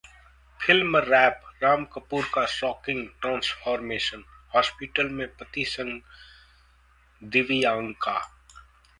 Film 0.59 0.95
Wrap: 0.97 1.41
Ram 1.63 1.83
Kapoor 1.85 2.23
का 2.33 2.45
shocking 2.45 3.05
transformation, 3.21 4.23
hospital 4.55 5.09
में 5.09 5.27
पति 5.35 5.65
संग 5.65 6.01
दिव्यांका 7.21 8.17